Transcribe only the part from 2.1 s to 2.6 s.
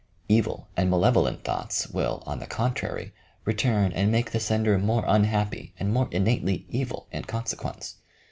on the